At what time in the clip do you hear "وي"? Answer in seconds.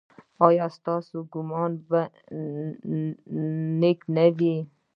4.37-4.55